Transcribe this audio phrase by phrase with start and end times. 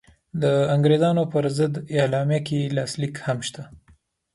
[0.41, 0.43] د
[0.75, 3.63] انګرېزانو پر ضد اعلامیه کې یې لاسلیک هم شته.